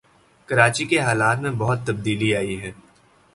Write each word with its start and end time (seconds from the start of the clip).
کراچی 0.49 0.85
کے 0.85 0.99
حالات 0.99 1.37
میں 1.39 1.51
بہت 1.57 1.85
تبدیلی 1.87 2.35
آئی 2.35 2.59
ہے 2.61 2.71